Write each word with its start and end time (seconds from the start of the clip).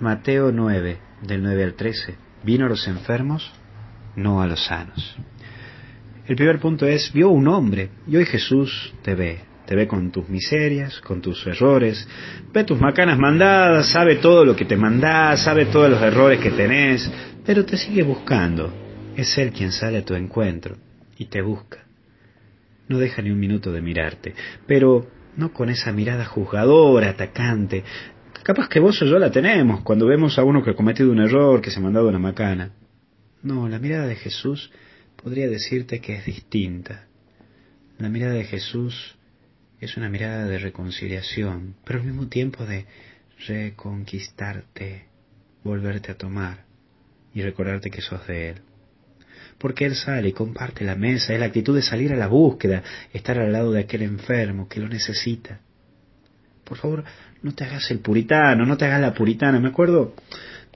Mateo 0.00 0.52
9, 0.52 0.98
del 1.22 1.42
9 1.42 1.64
al 1.64 1.74
13. 1.74 2.14
Vino 2.44 2.66
a 2.66 2.68
los 2.68 2.86
enfermos, 2.86 3.50
no 4.14 4.40
a 4.40 4.46
los 4.46 4.64
sanos. 4.64 5.16
El 6.26 6.36
primer 6.36 6.60
punto 6.60 6.86
es, 6.86 7.12
vio 7.12 7.30
un 7.30 7.48
hombre, 7.48 7.90
y 8.06 8.16
hoy 8.16 8.26
Jesús 8.26 8.94
te 9.02 9.14
ve, 9.14 9.40
te 9.66 9.74
ve 9.74 9.88
con 9.88 10.12
tus 10.12 10.28
miserias, 10.28 11.00
con 11.00 11.20
tus 11.20 11.44
errores, 11.46 12.06
ve 12.52 12.64
tus 12.64 12.80
macanas 12.80 13.18
mandadas, 13.18 13.90
sabe 13.90 14.16
todo 14.16 14.44
lo 14.44 14.54
que 14.54 14.66
te 14.66 14.76
mandás, 14.76 15.42
sabe 15.42 15.66
todos 15.66 15.90
los 15.90 16.02
errores 16.02 16.38
que 16.38 16.50
tenés, 16.50 17.10
pero 17.44 17.64
te 17.64 17.76
sigue 17.76 18.02
buscando. 18.02 18.72
Es 19.16 19.36
Él 19.36 19.50
quien 19.52 19.72
sale 19.72 19.98
a 19.98 20.04
tu 20.04 20.14
encuentro 20.14 20.76
y 21.16 21.24
te 21.24 21.42
busca. 21.42 21.78
No 22.88 22.98
deja 22.98 23.20
ni 23.20 23.30
un 23.30 23.40
minuto 23.40 23.72
de 23.72 23.82
mirarte, 23.82 24.34
pero 24.66 25.08
no 25.36 25.52
con 25.52 25.70
esa 25.70 25.92
mirada 25.92 26.24
juzgadora, 26.24 27.10
atacante. 27.10 27.84
Capaz 28.42 28.68
que 28.68 28.80
vos 28.80 29.00
o 29.02 29.04
yo 29.04 29.18
la 29.18 29.30
tenemos 29.30 29.82
cuando 29.82 30.06
vemos 30.06 30.38
a 30.38 30.44
uno 30.44 30.62
que 30.62 30.70
ha 30.70 30.76
cometido 30.76 31.10
un 31.10 31.20
error, 31.20 31.60
que 31.60 31.70
se 31.70 31.78
ha 31.78 31.82
mandado 31.82 32.08
una 32.08 32.18
macana. 32.18 32.72
No, 33.42 33.68
la 33.68 33.78
mirada 33.78 34.06
de 34.06 34.16
Jesús 34.16 34.70
podría 35.22 35.48
decirte 35.48 36.00
que 36.00 36.16
es 36.16 36.24
distinta. 36.24 37.06
La 37.98 38.08
mirada 38.08 38.34
de 38.34 38.44
Jesús 38.44 39.16
es 39.80 39.96
una 39.96 40.08
mirada 40.08 40.46
de 40.46 40.58
reconciliación, 40.58 41.76
pero 41.84 42.00
al 42.00 42.06
mismo 42.06 42.28
tiempo 42.28 42.64
de 42.64 42.86
reconquistarte, 43.46 45.06
volverte 45.62 46.12
a 46.12 46.16
tomar 46.16 46.64
y 47.34 47.42
recordarte 47.42 47.90
que 47.90 48.00
sos 48.00 48.26
de 48.26 48.50
Él. 48.50 48.62
Porque 49.58 49.84
Él 49.84 49.94
sale 49.94 50.28
y 50.28 50.32
comparte 50.32 50.84
la 50.84 50.96
mesa, 50.96 51.32
es 51.32 51.40
la 51.40 51.46
actitud 51.46 51.74
de 51.74 51.82
salir 51.82 52.12
a 52.12 52.16
la 52.16 52.28
búsqueda, 52.28 52.82
estar 53.12 53.38
al 53.38 53.52
lado 53.52 53.72
de 53.72 53.80
aquel 53.80 54.02
enfermo 54.02 54.68
que 54.68 54.80
lo 54.80 54.88
necesita. 54.88 55.60
Por 56.68 56.76
favor, 56.76 57.04
no 57.42 57.54
te 57.54 57.64
hagas 57.64 57.90
el 57.90 58.00
puritano, 58.00 58.66
no 58.66 58.76
te 58.76 58.84
hagas 58.84 59.00
la 59.00 59.14
puritana. 59.14 59.58
Me 59.58 59.68
acuerdo 59.68 60.14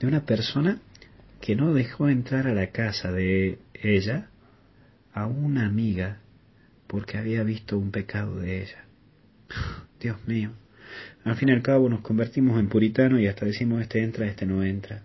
de 0.01 0.07
una 0.07 0.25
persona 0.25 0.81
que 1.43 1.55
no 1.55 1.75
dejó 1.75 2.09
entrar 2.09 2.47
a 2.47 2.55
la 2.55 2.69
casa 2.69 3.12
de 3.12 3.59
ella 3.75 4.29
a 5.12 5.27
una 5.27 5.67
amiga 5.67 6.19
porque 6.87 7.19
había 7.19 7.43
visto 7.43 7.77
un 7.77 7.91
pecado 7.91 8.37
de 8.37 8.62
ella. 8.62 8.84
Dios 10.01 10.17
mío. 10.27 10.53
Al 11.25 11.37
fin 11.37 11.51
y 11.51 11.53
al 11.53 11.62
cabo 11.62 11.91
nos 11.91 12.01
convertimos 12.01 12.59
en 12.59 12.69
puritanos 12.69 13.21
y 13.21 13.27
hasta 13.27 13.45
decimos 13.45 13.83
este 13.83 14.03
entra, 14.03 14.27
este 14.27 14.47
no 14.47 14.62
entra. 14.62 15.03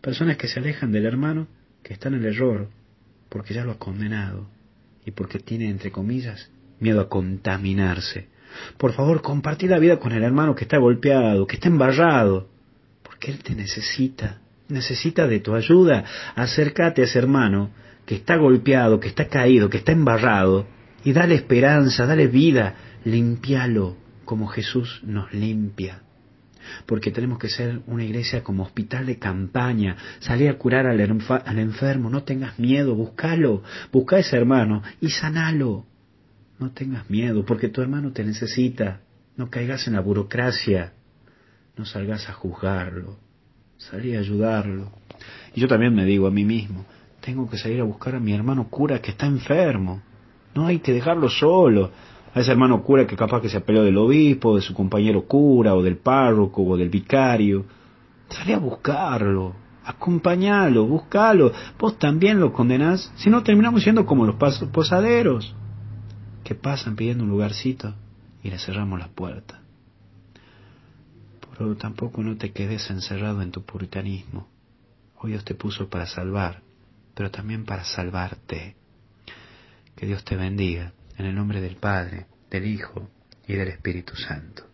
Personas 0.00 0.36
que 0.36 0.46
se 0.46 0.60
alejan 0.60 0.92
del 0.92 1.04
hermano 1.04 1.48
que 1.82 1.94
está 1.94 2.08
en 2.08 2.14
el 2.14 2.26
error 2.26 2.68
porque 3.28 3.54
ya 3.54 3.64
lo 3.64 3.72
ha 3.72 3.78
condenado 3.78 4.48
y 5.04 5.10
porque 5.10 5.40
tiene, 5.40 5.68
entre 5.68 5.90
comillas, 5.90 6.50
miedo 6.78 7.00
a 7.00 7.08
contaminarse. 7.08 8.28
Por 8.76 8.92
favor, 8.92 9.22
compartí 9.22 9.66
la 9.66 9.78
vida 9.78 9.98
con 9.98 10.12
el 10.12 10.22
hermano 10.22 10.54
que 10.54 10.64
está 10.64 10.78
golpeado, 10.78 11.46
que 11.46 11.56
está 11.56 11.68
embarrado, 11.68 12.48
porque 13.02 13.30
él 13.30 13.42
te 13.42 13.54
necesita, 13.54 14.40
necesita 14.68 15.26
de 15.26 15.40
tu 15.40 15.54
ayuda. 15.54 16.04
Acércate 16.34 17.02
a 17.02 17.04
ese 17.04 17.18
hermano 17.18 17.70
que 18.06 18.16
está 18.16 18.36
golpeado, 18.36 19.00
que 19.00 19.08
está 19.08 19.28
caído, 19.28 19.70
que 19.70 19.78
está 19.78 19.92
embarrado, 19.92 20.66
y 21.04 21.12
dale 21.12 21.34
esperanza, 21.34 22.06
dale 22.06 22.26
vida, 22.26 22.74
limpialo 23.04 23.96
como 24.24 24.46
Jesús 24.46 25.00
nos 25.04 25.32
limpia. 25.32 26.02
Porque 26.86 27.10
tenemos 27.10 27.38
que 27.38 27.48
ser 27.48 27.80
una 27.86 28.04
iglesia 28.04 28.42
como 28.42 28.62
hospital 28.62 29.06
de 29.06 29.18
campaña, 29.18 29.96
salir 30.20 30.48
a 30.48 30.58
curar 30.58 30.86
al, 30.86 31.00
enfermo, 31.00 32.08
no 32.08 32.22
tengas 32.22 32.58
miedo, 32.58 32.94
búscalo, 32.94 33.62
busca 33.92 34.16
a 34.16 34.20
ese 34.20 34.36
hermano 34.36 34.82
y 35.00 35.10
sanalo. 35.10 35.86
No 36.58 36.70
tengas 36.70 37.08
miedo, 37.10 37.44
porque 37.44 37.68
tu 37.68 37.80
hermano 37.80 38.12
te 38.12 38.24
necesita. 38.24 39.00
No 39.36 39.50
caigas 39.50 39.86
en 39.86 39.94
la 39.94 40.00
burocracia, 40.00 40.92
no 41.76 41.86
salgas 41.86 42.28
a 42.28 42.34
juzgarlo, 42.34 43.16
salí 43.78 44.14
a 44.14 44.20
ayudarlo. 44.20 44.92
Y 45.54 45.60
yo 45.60 45.68
también 45.68 45.94
me 45.94 46.04
digo 46.04 46.26
a 46.26 46.30
mí 46.30 46.44
mismo, 46.44 46.84
tengo 47.20 47.48
que 47.48 47.56
salir 47.56 47.80
a 47.80 47.84
buscar 47.84 48.14
a 48.14 48.20
mi 48.20 48.34
hermano 48.34 48.68
cura 48.68 49.00
que 49.00 49.12
está 49.12 49.26
enfermo. 49.26 50.02
No 50.54 50.66
hay 50.66 50.80
que 50.80 50.92
dejarlo 50.92 51.30
solo. 51.30 51.90
A 52.34 52.40
ese 52.40 52.52
hermano 52.52 52.82
cura 52.82 53.06
que 53.06 53.16
capaz 53.16 53.40
que 53.40 53.48
se 53.48 53.58
apeló 53.58 53.84
del 53.84 53.96
obispo, 53.96 54.56
de 54.56 54.62
su 54.62 54.74
compañero 54.74 55.26
cura, 55.26 55.74
o 55.74 55.82
del 55.82 55.96
párroco, 55.96 56.62
o 56.62 56.76
del 56.76 56.88
vicario. 56.88 57.64
Salí 58.28 58.52
a 58.52 58.58
buscarlo, 58.58 59.54
acompañalo, 59.84 60.86
buscalo. 60.86 61.52
Vos 61.78 61.98
también 61.98 62.40
lo 62.40 62.52
condenás, 62.52 63.12
si 63.16 63.30
no 63.30 63.42
terminamos 63.42 63.82
siendo 63.82 64.06
como 64.06 64.26
los 64.26 64.36
posaderos, 64.36 65.54
que 66.44 66.54
pasan 66.54 66.96
pidiendo 66.96 67.24
un 67.24 67.30
lugarcito 67.30 67.94
y 68.42 68.50
le 68.50 68.58
cerramos 68.58 68.98
la 68.98 69.08
puerta. 69.08 69.60
Pero 71.50 71.76
tampoco 71.76 72.22
no 72.22 72.36
te 72.36 72.52
quedes 72.52 72.90
encerrado 72.90 73.42
en 73.42 73.52
tu 73.52 73.62
puritanismo. 73.62 74.48
Hoy 75.18 75.32
Dios 75.32 75.44
te 75.44 75.54
puso 75.54 75.88
para 75.88 76.06
salvar 76.06 76.62
pero 77.14 77.30
también 77.30 77.64
para 77.64 77.84
salvarte. 77.84 78.76
Que 79.96 80.06
Dios 80.06 80.24
te 80.24 80.36
bendiga, 80.36 80.92
en 81.18 81.26
el 81.26 81.34
nombre 81.34 81.60
del 81.60 81.76
Padre, 81.76 82.26
del 82.50 82.66
Hijo 82.66 83.10
y 83.46 83.54
del 83.54 83.68
Espíritu 83.68 84.16
Santo. 84.16 84.71